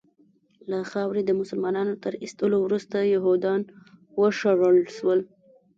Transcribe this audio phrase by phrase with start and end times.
[0.71, 3.61] له خاورې د مسلمانانو تر ایستلو وروسته یهودیان
[4.19, 5.19] وشړل سول.